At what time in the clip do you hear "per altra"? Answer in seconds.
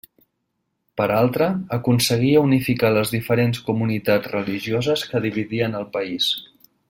1.01-1.49